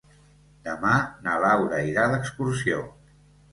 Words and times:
Demà 0.67 0.93
na 1.27 1.35
Laura 1.45 1.83
irà 1.91 2.09
d'excursió. 2.17 2.83